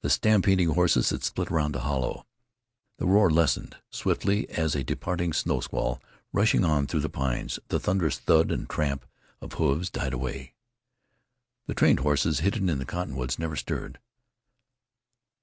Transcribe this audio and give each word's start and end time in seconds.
The 0.00 0.08
stampeding 0.08 0.70
horses 0.70 1.10
had 1.10 1.22
split 1.22 1.50
round 1.50 1.74
the 1.74 1.80
hollow. 1.82 2.24
The 2.96 3.04
roar 3.04 3.28
lessened. 3.28 3.76
Swiftly 3.90 4.48
as 4.48 4.74
a 4.74 4.82
departing 4.82 5.34
snow 5.34 5.60
squall 5.60 6.00
rushing 6.32 6.64
on 6.64 6.86
through 6.86 7.00
the 7.00 7.10
pines, 7.10 7.58
the 7.68 7.78
thunderous 7.78 8.18
thud 8.18 8.50
and 8.50 8.66
tramp 8.70 9.04
of 9.42 9.52
hoofs 9.52 9.90
died 9.90 10.14
away. 10.14 10.54
The 11.66 11.74
trained 11.74 12.00
horses 12.00 12.40
hidden 12.40 12.70
in 12.70 12.78
the 12.78 12.86
cottonwoods 12.86 13.38
never 13.38 13.54
stirred. 13.54 13.98